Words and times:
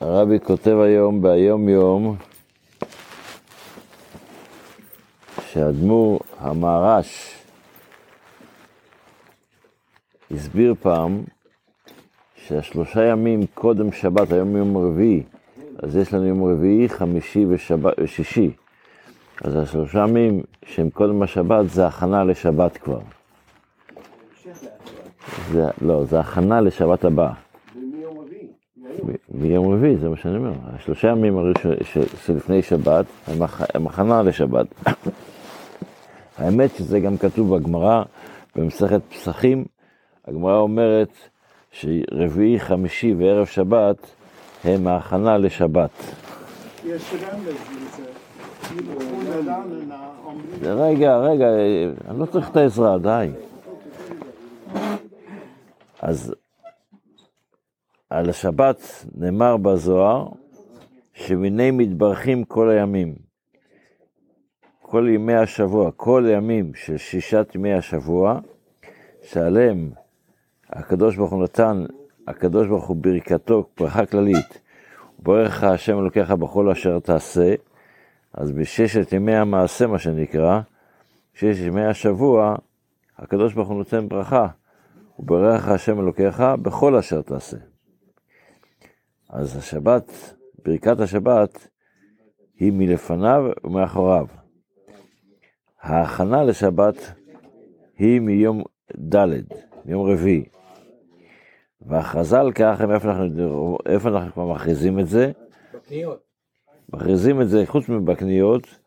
הרבי 0.00 0.40
כותב 0.40 0.76
היום 0.84 1.22
ביום 1.22 1.68
יום 1.68 2.16
שהאדמו"ר 5.46 6.20
המהר"ש 6.38 7.34
הסביר 10.30 10.74
פעם 10.82 11.22
שהשלושה 12.34 13.04
ימים 13.04 13.40
קודם 13.54 13.92
שבת, 13.92 14.32
היום 14.32 14.56
יום 14.56 14.76
רביעי, 14.76 15.22
אז 15.82 15.96
יש 15.96 16.14
לנו 16.14 16.26
יום 16.26 16.44
רביעי, 16.44 16.88
חמישי 16.88 17.46
ושבת, 17.48 17.94
ושישי. 18.00 18.50
אז 19.44 19.56
השלושה 19.56 19.98
ימים 20.08 20.42
שהם 20.64 20.90
קודם 20.90 21.22
השבת 21.22 21.70
זה 21.70 21.86
הכנה 21.86 22.24
לשבת 22.24 22.76
כבר. 22.76 23.00
זה, 25.52 25.68
לא, 25.82 26.04
זה 26.04 26.20
הכנה 26.20 26.60
לשבת 26.60 27.04
הבאה. 27.04 27.47
מיום 29.40 29.74
רביעי, 29.74 29.96
זה 29.96 30.08
מה 30.08 30.16
שאני 30.16 30.36
אומר. 30.36 30.52
השלושה 30.74 31.08
ימים 31.08 31.38
שלפני 32.24 32.62
שבת 32.62 33.06
הם 33.74 33.86
הכנה 33.86 34.22
לשבת. 34.22 34.66
האמת 36.38 36.70
שזה 36.76 37.00
גם 37.00 37.16
כתוב 37.16 37.56
בגמרא, 37.56 38.02
במסכת 38.56 39.00
פסחים, 39.08 39.64
הגמרא 40.28 40.58
אומרת 40.58 41.12
שרביעי, 41.72 42.60
חמישי 42.60 43.14
וערב 43.18 43.46
שבת 43.46 43.96
הם 44.64 44.86
ההכנה 44.86 45.38
לשבת. 45.38 45.90
לזה, 50.60 50.74
רגע, 50.74 51.16
רגע, 51.16 51.46
אני 52.08 52.20
לא 52.20 52.26
צריך 52.26 52.50
את 52.50 52.56
העזרה, 52.56 52.98
די. 52.98 53.30
אז 56.02 56.34
על 58.10 58.30
השבת 58.30 59.06
נאמר 59.14 59.56
בזוהר 59.56 60.28
שמיני 61.12 61.70
מתברכים 61.70 62.44
כל 62.44 62.70
הימים. 62.70 63.14
כל 64.82 65.08
ימי 65.14 65.34
השבוע, 65.34 65.90
כל 65.90 66.26
הימים 66.26 66.74
של 66.74 66.96
שישת 66.96 67.52
ימי 67.54 67.74
השבוע, 67.74 68.40
שעליהם 69.22 69.90
הקדוש 70.70 71.16
ברוך 71.16 71.32
הוא 71.32 71.42
נתן, 71.42 71.84
הקדוש 72.28 72.68
ברוך 72.68 72.86
הוא 72.86 72.96
ברכתו, 72.96 73.68
ברכה 73.80 74.06
כללית, 74.06 74.60
וברך 75.18 75.64
השם 75.64 75.98
אלוקיך 75.98 76.30
בכל 76.30 76.70
אשר 76.70 76.98
תעשה, 76.98 77.54
אז 78.32 78.52
בששת 78.52 79.12
ימי 79.12 79.36
המעשה, 79.36 79.86
מה 79.86 79.98
שנקרא, 79.98 80.60
ששת 81.34 81.66
ימי 81.66 81.84
השבוע, 81.84 82.56
הקדוש 83.18 83.54
ברוך 83.54 83.68
הוא 83.68 83.76
נותן 83.76 84.08
ברכה, 84.08 84.46
וברך 85.18 85.68
השם 85.68 86.00
אלוקיך 86.00 86.42
בכל 86.62 86.96
אשר 86.96 87.22
תעשה. 87.22 87.56
אז 89.30 89.56
השבת, 89.56 90.34
ברכת 90.64 91.00
השבת, 91.00 91.68
היא 92.58 92.72
מלפניו 92.72 93.42
ומאחוריו. 93.64 94.26
ההכנה 95.80 96.44
לשבת 96.44 96.94
היא 97.98 98.20
מיום 98.20 98.62
ד', 99.14 99.26
מיום 99.84 100.10
רביעי. 100.10 100.44
וההכרזה 101.80 102.40
על 102.40 102.52
כך, 102.52 102.80
איפה 102.94 103.10
אנחנו, 103.10 103.78
איפה 103.86 104.08
אנחנו 104.08 104.32
כבר 104.32 104.52
מכריזים 104.52 104.98
את 104.98 105.08
זה? 105.08 105.32
בקניות. 105.74 106.22
מכריזים 106.92 107.40
את 107.40 107.48
זה, 107.48 107.66
חוץ 107.66 107.88
מבקניות, 107.88 108.78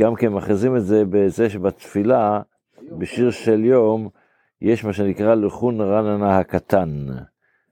גם 0.00 0.14
כן 0.14 0.28
מכריזים 0.28 0.76
את 0.76 0.84
זה 0.84 1.02
בזה 1.10 1.50
שבתפילה, 1.50 2.40
בשיר 2.98 3.30
של 3.30 3.64
יום, 3.64 4.08
יש 4.62 4.84
מה 4.84 4.92
שנקרא 4.92 5.34
לחון 5.34 5.80
רננה 5.80 6.38
הקטן. 6.38 7.06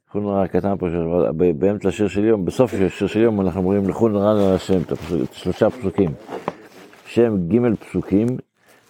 לחון 0.08 0.26
רננה 0.26 0.42
הקטן, 0.42 0.76
פה, 0.76 0.86
באמצע 1.58 1.88
השיר 1.88 2.08
של 2.08 2.24
יום, 2.24 2.44
בסוף 2.44 2.74
השיר 2.74 3.08
של 3.08 3.20
יום 3.20 3.40
אנחנו 3.40 3.60
אומרים 3.60 3.88
לחון 3.88 4.16
רננה 4.16 4.54
השם, 4.54 4.80
את 4.82 5.32
שלושה 5.32 5.70
פסוקים. 5.70 6.10
שהם 7.06 7.48
ג' 7.48 7.74
פסוקים, 7.74 8.26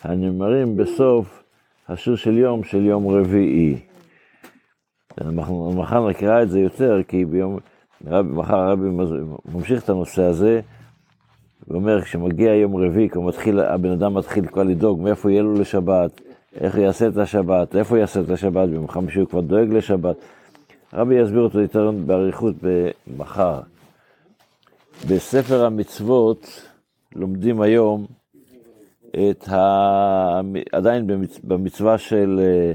הנאמרים 0.03 0.77
בסוף 0.77 1.43
השיר 1.89 2.17
של 2.17 2.39
יום 2.39 2.65
של 2.65 2.87
יום 2.87 3.09
רביעי. 3.09 3.79
אנחנו 5.21 5.73
מחר 5.73 6.09
נקרא 6.09 6.43
את 6.43 6.51
זה 6.51 6.61
יותר, 6.61 7.01
כי 7.09 7.25
ביום, 7.25 7.59
מחר 8.11 8.57
הרבי 8.57 8.89
ממשיך 9.55 9.85
את 9.85 9.89
הנושא 9.89 10.23
הזה, 10.23 10.61
ואומר, 11.69 12.03
כשמגיע 12.03 12.55
יום 12.55 12.77
רביעי, 12.77 13.09
כבר 13.09 13.23
מתחיל, 13.23 13.61
הבן 13.61 13.91
אדם 13.91 14.15
מתחיל 14.15 14.47
כבר 14.47 14.63
לדאוג 14.63 15.01
מאיפה 15.01 15.31
יהיה 15.31 15.43
לו 15.43 15.55
לשבת, 15.55 16.21
איך 16.61 16.75
הוא 16.75 16.85
יעשה 16.85 17.09
את 17.09 17.17
השבת, 17.17 17.77
איפה 17.77 17.95
הוא 17.95 18.01
יעשה 18.01 18.21
את 18.21 18.31
השבת, 18.31 18.69
ביום 18.69 18.89
חמישי 18.89 19.21
הוא 19.21 19.29
כבר 19.29 19.41
דואג 19.41 19.73
לשבת. 19.73 20.17
הרבי 20.93 21.15
יסביר 21.15 21.41
אותו 21.41 21.61
יותר 21.61 21.91
באריכות 22.07 22.55
מחר. 23.17 23.61
בספר 25.09 25.65
המצוות 25.65 26.69
לומדים 27.15 27.61
היום 27.61 28.07
את 29.11 29.49
ה... 29.49 30.41
עדיין 30.73 31.07
במצווה 31.43 31.99
של 31.99 32.41
אה, 32.43 32.73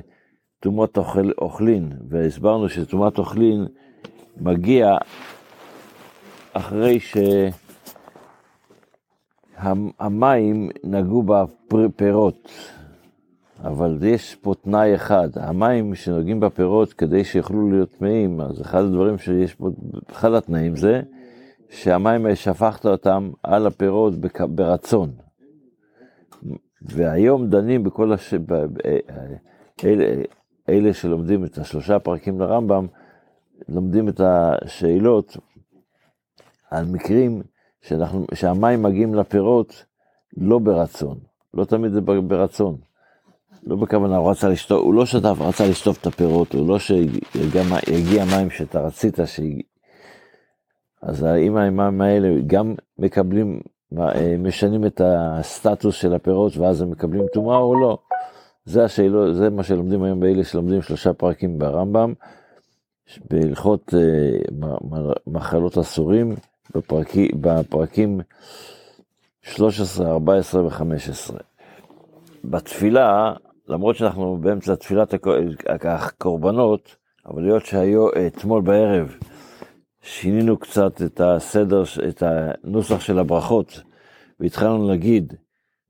טומאת 0.59 0.97
אוכל, 0.97 1.31
אוכלין, 1.41 1.93
והסברנו 2.09 2.69
שטומאת 2.69 3.17
אוכלין 3.17 3.65
מגיע 4.37 4.97
אחרי 6.53 6.99
שהמים 9.59 10.69
נגעו 10.83 11.23
בפירות, 11.69 12.51
אבל 13.59 13.97
יש 14.01 14.35
פה 14.35 14.53
תנאי 14.63 14.95
אחד, 14.95 15.29
המים 15.35 15.95
שנוגעים 15.95 16.39
בפירות 16.39 16.93
כדי 16.93 17.23
שיוכלו 17.23 17.71
להיות 17.71 17.91
טמאים, 17.91 18.41
אז 18.41 18.61
אחד 18.61 18.79
הדברים 18.79 19.17
שיש 19.17 19.53
פה, 19.53 19.69
אחד 20.11 20.33
התנאים 20.33 20.75
זה 20.75 21.01
שהמים 21.69 22.35
שפכת 22.35 22.85
אותם 22.85 23.31
על 23.43 23.67
הפירות 23.67 24.13
ברצון. 24.49 25.11
והיום 26.81 27.49
דנים 27.49 27.83
בכל 27.83 28.13
הש... 28.13 28.33
אלה, 29.85 30.23
אלה 30.69 30.93
שלומדים 30.93 31.45
את 31.45 31.57
השלושה 31.57 31.99
פרקים 31.99 32.39
לרמב"ם, 32.39 32.87
לומדים 33.69 34.09
את 34.09 34.21
השאלות 34.23 35.37
על 36.71 36.85
מקרים 36.85 37.41
שאנחנו, 37.81 38.25
שהמים 38.33 38.83
מגיעים 38.83 39.15
לפירות 39.15 39.85
לא 40.37 40.59
ברצון, 40.59 41.19
לא 41.53 41.65
תמיד 41.65 41.91
זה 41.91 42.01
ברצון. 42.01 42.77
לא 43.65 43.75
בכוונה, 43.75 44.17
הוא 44.17 44.31
רצה 44.31 44.49
לשטוף, 44.49 44.81
הוא 44.81 44.93
לא 44.93 45.05
שטף, 45.05 45.35
רצה 45.39 45.67
לשטוף 45.67 46.01
את 46.01 46.07
הפירות, 46.07 46.53
הוא 46.53 46.67
לא 46.67 46.79
שיגיע 46.79 48.25
מים 48.25 48.49
שאתה 48.49 48.81
רצית 48.81 49.19
שיגיע. 49.25 49.63
אז 51.01 51.23
האם 51.23 51.57
המים 51.57 52.01
האלה 52.01 52.29
גם 52.47 52.75
מקבלים 52.99 53.61
אה, 53.99 54.35
משנים 54.39 54.85
את 54.85 55.01
הסטטוס 55.05 55.95
של 55.95 56.13
הפירות 56.13 56.57
ואז 56.57 56.81
הם 56.81 56.91
מקבלים 56.91 57.25
טומאה 57.33 57.57
או 57.57 57.79
לא. 57.79 57.97
זה 58.65 58.83
השאלות, 58.83 59.35
זה 59.35 59.49
מה 59.49 59.63
שלומדים 59.63 60.03
היום 60.03 60.19
באלה 60.19 60.43
שלומדים 60.43 60.81
שלושה 60.81 61.13
פרקים 61.13 61.59
ברמב"ם, 61.59 62.13
בהלכות 63.29 63.93
uh, 63.93 64.67
מחלות 65.27 65.77
אסורים, 65.77 66.35
בפרקי, 66.75 67.29
בפרקים 67.41 68.19
13, 69.41 70.11
14 70.11 70.63
ו-15. 70.63 71.33
בתפילה, 72.43 73.33
למרות 73.67 73.95
שאנחנו 73.95 74.37
באמצע 74.41 74.75
תפילת 74.75 75.13
הקורבנות, 75.83 76.95
אבל 77.25 77.41
להיות 77.41 77.65
שהיו 77.65 78.07
אתמול 78.27 78.61
בערב 78.61 79.15
שינינו 80.01 80.57
קצת 80.57 81.01
את 81.01 81.21
הסדר, 81.21 81.83
את 82.09 82.23
הנוסח 82.25 82.99
של 82.99 83.19
הברכות, 83.19 83.81
והתחלנו 84.39 84.87
להגיד, 84.87 85.33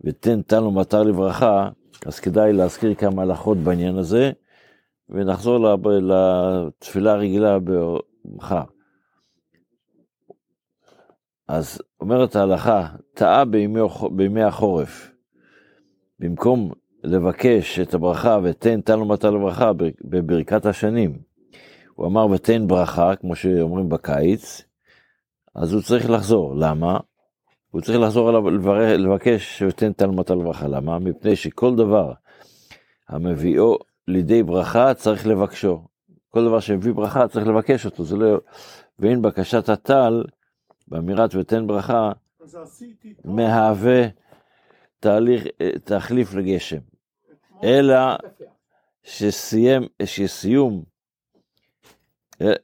ותן 0.06 0.42
תנו 0.42 0.72
מטר 0.72 1.04
לברכה, 1.04 1.70
אז 2.06 2.20
כדאי 2.20 2.54
להזכיר 2.54 2.94
כמה 2.94 3.22
הלכות 3.22 3.58
בעניין 3.58 3.98
הזה, 3.98 4.32
ונחזור 5.10 5.76
לתפילה 5.86 7.12
הרגילה 7.12 7.58
במחר. 7.60 8.64
אז 11.48 11.82
אומרת 12.00 12.36
ההלכה, 12.36 12.88
טעה 13.14 13.46
בימי, 13.46 13.80
בימי 14.12 14.44
החורף. 14.44 15.12
במקום 16.20 16.72
לבקש 17.04 17.80
את 17.80 17.94
הברכה 17.94 18.40
ותן 18.44 18.82
תנו 18.82 19.06
מטר 19.06 19.30
לברכה 19.30 19.72
בברכת 20.02 20.66
השנים, 20.66 21.18
הוא 21.96 22.08
אמר 22.08 22.26
ותן 22.26 22.68
ברכה, 22.68 23.16
כמו 23.16 23.36
שאומרים 23.36 23.90
בקיץ, 23.90 24.62
אז 25.56 25.74
הוא 25.74 25.82
צריך 25.82 26.10
לחזור. 26.10 26.56
למה? 26.56 27.00
הוא 27.72 27.82
צריך 27.82 28.00
לחזור 28.00 28.30
עליו 28.30 28.50
לבקש 28.98 29.62
ותן 29.62 29.94
תלמתה 29.94 30.36
לברכה. 30.36 30.68
למה? 30.68 31.00
מפני 31.00 31.36
שכל 31.36 31.76
דבר 31.76 32.14
המביאו 33.10 33.78
לידי 34.08 34.44
ברכה 34.44 34.94
צריך 34.94 35.28
לבקשו. 35.28 35.84
כל 36.30 36.46
דבר 36.46 36.60
שמביא 36.60 36.94
ברכה 36.94 37.28
צריך 37.28 37.48
לבקש 37.48 37.86
אותו, 37.86 38.04
זה 38.04 38.16
לא... 38.16 38.38
ואין 39.00 39.22
בקשת 39.22 39.70
הטל, 39.70 40.24
באמירת 40.88 41.36
ותן 41.36 41.68
ברכה, 41.68 42.12
מהווה 43.26 44.08
תהליך, 45.00 45.44
תחליף 45.84 46.34
לגשם. 46.34 46.93
אלא 47.64 47.98
שסיים, 49.04 49.82
שסיום 50.06 50.84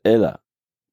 אלא 0.06 0.30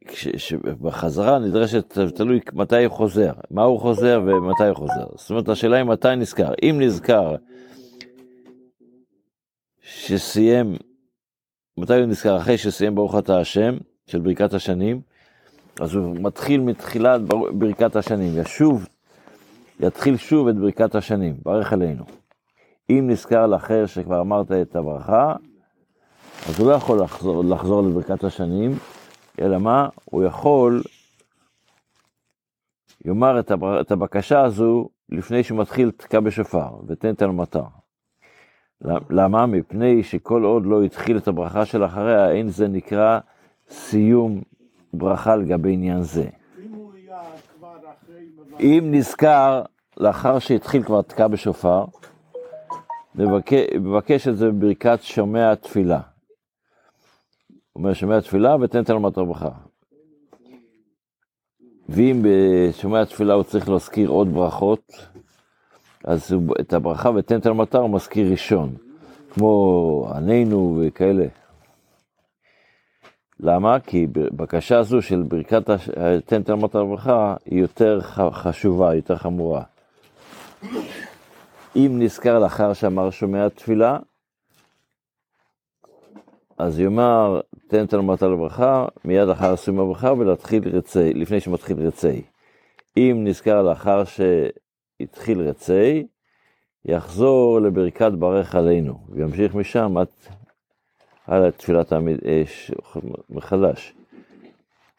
כש- 0.06 0.36
שבחזרה 0.36 1.38
נדרשת, 1.38 1.98
תלוי 2.14 2.40
מתי 2.52 2.84
הוא 2.84 2.92
חוזר, 2.94 3.32
מה 3.50 3.62
הוא 3.62 3.80
חוזר 3.80 4.20
ומתי 4.26 4.66
הוא 4.68 4.76
חוזר. 4.76 5.06
זאת 5.14 5.30
אומרת, 5.30 5.48
השאלה 5.48 5.76
היא 5.76 5.84
מתי 5.84 6.16
נזכר. 6.16 6.52
אם 6.62 6.76
נזכר 6.80 7.36
שסיים, 9.82 10.76
מתי 11.78 11.94
הוא 11.94 12.06
נזכר? 12.06 12.36
אחרי 12.36 12.58
שסיים 12.58 12.94
ברוך 12.94 13.18
אתה 13.18 13.40
השם, 13.40 13.76
של 14.06 14.20
ברכת 14.20 14.54
השנים, 14.54 15.00
אז 15.80 15.94
הוא 15.94 16.16
מתחיל 16.20 16.60
מתחילת 16.60 17.20
בר- 17.22 17.52
ברכת 17.52 17.96
השנים, 17.96 18.38
ישוב, 18.40 18.86
יתחיל 19.80 20.16
שוב 20.16 20.48
את 20.48 20.56
ברכת 20.56 20.94
השנים, 20.94 21.36
ברך 21.42 21.72
עלינו. 21.72 22.04
אם 22.90 23.04
נזכר 23.10 23.46
לאחר 23.46 23.86
שכבר 23.86 24.20
אמרת 24.20 24.52
את 24.52 24.76
הברכה, 24.76 25.34
אז 26.48 26.60
הוא 26.60 26.70
לא 26.70 26.72
יכול 26.72 27.00
לחזור, 27.02 27.44
לחזור 27.44 27.82
לברכת 27.82 28.24
השנים, 28.24 28.70
אלא 29.40 29.58
מה? 29.58 29.88
הוא 30.04 30.24
יכול, 30.24 30.82
יאמר 33.04 33.40
את, 33.40 33.50
הבר... 33.50 33.80
את 33.80 33.90
הבקשה 33.90 34.40
הזו 34.40 34.88
לפני 35.08 35.42
שהוא 35.42 35.58
מתחיל 35.58 35.90
תקע 35.90 36.20
בשופר, 36.20 36.70
ותן 36.86 37.10
את 37.10 37.22
המטר. 37.22 37.64
למה? 39.10 39.46
מפני 39.46 40.02
שכל 40.02 40.44
עוד 40.44 40.66
לא 40.66 40.82
התחיל 40.82 41.16
את 41.16 41.28
הברכה 41.28 41.64
של 41.64 41.84
אחריה, 41.84 42.30
אין 42.30 42.48
זה 42.48 42.68
נקרא 42.68 43.18
סיום 43.68 44.40
ברכה 44.92 45.36
לגבי 45.36 45.72
עניין 45.72 46.02
זה. 46.02 46.28
אם 48.60 48.88
נזכר, 48.90 49.62
לאחר 49.96 50.38
שהתחיל 50.38 50.82
כבר 50.82 51.02
תקע 51.02 51.28
בשופר, 51.28 51.84
מבקש, 53.18 54.28
את 54.28 54.36
זה 54.36 54.50
בברכת 54.50 54.98
שומע 55.02 55.54
תפילה. 55.54 56.00
אומר, 57.76 57.92
שומע 57.92 58.20
תפילה 58.20 58.56
ותן 58.56 58.82
אלמת 58.90 59.16
הרווחה. 59.16 59.50
ואם 61.88 62.22
בשומע 62.22 63.04
תפילה 63.04 63.34
הוא 63.34 63.42
צריך 63.42 63.68
להזכיר 63.68 64.08
עוד 64.08 64.34
ברכות, 64.34 64.92
אז 66.04 66.36
את 66.60 66.72
הברכה 66.72 67.10
ותן 67.10 67.38
אלמטר 67.46 67.78
הוא 67.78 67.90
מזכיר 67.90 68.30
ראשון, 68.30 68.74
כמו 69.30 70.08
עננו 70.16 70.82
וכאלה. 70.82 71.26
למה? 73.40 73.80
כי 73.80 74.06
בקשה 74.12 74.78
הזו 74.78 75.02
של 75.02 75.22
ברכת 75.22 75.70
תן 76.26 76.42
אלמטר 76.48 76.78
הרווחה 76.78 77.36
היא 77.44 77.60
יותר 77.60 78.00
חשובה, 78.32 78.94
יותר 78.94 79.16
חמורה. 79.16 79.62
אם 81.76 81.92
נזכר 81.98 82.38
לאחר 82.38 82.72
שאמר 82.72 83.10
שומע 83.10 83.48
תפילה, 83.48 83.98
אז 86.58 86.80
יאמר, 86.80 87.40
תן 87.68 87.84
את 87.84 87.94
אלמטה 87.94 88.26
לברכה, 88.26 88.86
מיד 89.04 89.28
אחר 89.28 89.56
סיום 89.56 89.80
הברכה, 89.80 90.12
ולהתחיל 90.12 90.68
רצי, 90.68 91.14
לפני 91.14 91.40
שמתחיל 91.40 91.86
רצי. 91.86 92.22
אם 92.96 93.20
נזכר 93.24 93.62
לאחר 93.62 94.02
שהתחיל 94.04 95.40
רצי, 95.40 96.06
יחזור 96.84 97.60
לברכת 97.60 98.12
ברך 98.12 98.54
עלינו, 98.54 98.98
וימשיך 99.08 99.54
משם 99.54 99.96
עד 99.96 100.06
הלאה 101.26 101.50
תפילת 101.50 101.92
העמיד, 101.92 102.18
אה, 102.26 102.42
ש- 102.46 102.70
מחדש. 103.30 103.94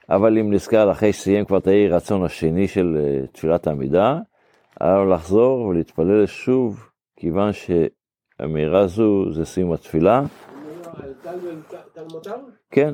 אבל 0.09 0.37
אם 0.37 0.53
נזכר 0.53 0.91
אחרי 0.91 1.13
שסיים 1.13 1.45
כבר 1.45 1.59
תאי 1.59 1.87
רצון 1.87 2.25
השני 2.25 2.67
של 2.67 2.97
אה, 2.99 3.27
תפילת 3.27 3.67
העמידה, 3.67 4.19
עליו 4.79 5.05
לחזור 5.05 5.61
ולהתפלל 5.61 6.25
שוב, 6.25 6.89
כיוון 7.15 7.51
שהמהירה 7.53 8.87
זו 8.87 9.31
זה 9.31 9.45
סיום 9.45 9.73
התפילה. 9.73 10.21
כן. 12.71 12.93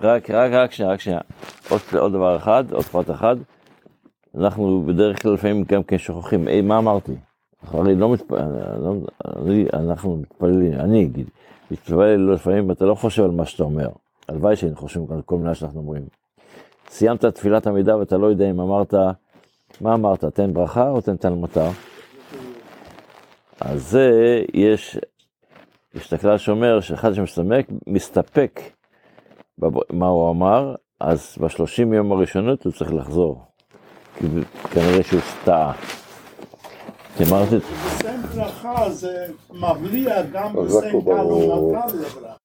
רק, 0.00 0.30
רק, 0.30 0.52
רק 0.52 0.72
שנייה, 0.72 0.92
רק 0.92 1.00
שנייה. 1.00 1.20
עוד, 1.92 2.12
דבר 2.12 2.36
אחד, 2.36 2.64
עוד 2.72 2.84
פרט 2.84 3.10
אחד. 3.10 3.36
אנחנו 4.34 4.82
בדרך 4.86 5.22
כלל 5.22 5.32
לפעמים 5.32 5.64
גם 5.68 5.82
כן 5.82 5.98
שוכחים, 5.98 6.48
"היי, 6.48 6.60
מה 6.60 6.78
אמרתי? 6.78 7.12
אנחנו 7.62 7.78
הרי 7.78 7.94
לא 7.94 8.12
מתפללים, 8.12 9.66
אנחנו 9.72 10.16
מתפללים, 10.16 10.72
אני 10.72 11.04
אגיד, 11.04 11.30
מתפלל 11.70 12.32
לפעמים, 12.32 12.70
אתה 12.70 12.84
לא 12.84 12.94
חושב 12.94 13.24
על 13.24 13.30
מה 13.30 13.44
שאתה 13.44 13.62
אומר. 13.62 13.88
הלוואי 14.28 14.56
שהיינו 14.56 14.76
חושבים 14.76 15.06
על 15.10 15.22
כל 15.22 15.36
מילה 15.36 15.54
שאנחנו 15.54 15.80
אומרים. 15.80 16.02
סיימת 16.88 17.24
תפילת 17.24 17.66
עמידה 17.66 17.96
ואתה 17.96 18.16
לא 18.16 18.26
יודע 18.26 18.50
אם 18.50 18.60
אמרת, 18.60 18.94
מה 19.80 19.94
אמרת, 19.94 20.24
תן 20.24 20.52
ברכה 20.54 20.88
או 20.88 21.00
תן 21.00 21.16
תן 21.16 21.32
מטר? 21.32 21.68
אז 23.60 23.82
זה, 23.88 24.10
יש, 24.54 24.98
יש 25.94 26.08
את 26.08 26.12
הכלל 26.12 26.38
שאומר 26.38 26.80
שאחד 26.80 27.14
שמסתמק, 27.14 27.66
מסתפק 27.86 28.60
בב- 29.58 29.92
מה 29.92 30.06
הוא 30.06 30.30
אמר, 30.30 30.74
אז 31.00 31.36
בשלושים 31.40 31.92
יום 31.92 32.12
הראשונות 32.12 32.64
הוא 32.64 32.72
צריך 32.72 32.92
לחזור. 32.94 33.42
כי 34.18 34.26
כנראה 34.70 35.02
שהוא 35.02 35.20
טעה. 35.44 35.72
כי 37.16 37.24
אמרתי, 37.30 37.56
בסם 37.56 38.22
ברכה 38.34 38.90
זה 38.90 39.26
מבליע 39.50 40.22
גם 40.22 40.52
בסם 40.56 40.94
וברור. 40.94 41.72
תעלומתה 41.72 41.96
לברכה. 41.96 42.32